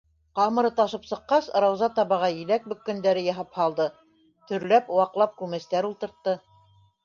[0.37, 3.89] Ҡамыры ташып сыҡҡас, Рауза табаға еләк бөккәндәре яһап һалды,
[4.51, 6.39] төрләп, ваҡлап күмәстәр ултыртты.